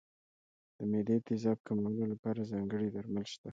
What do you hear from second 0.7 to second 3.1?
د معدې تېزاب کمولو لپاره ځانګړي